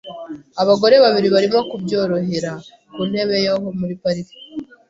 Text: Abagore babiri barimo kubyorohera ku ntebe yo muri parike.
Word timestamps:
Abagore 0.61 0.95
babiri 1.03 1.27
barimo 1.35 1.59
kubyorohera 1.69 2.51
ku 2.93 3.01
ntebe 3.09 3.35
yo 3.45 3.55
muri 3.79 3.93
parike. 4.01 4.35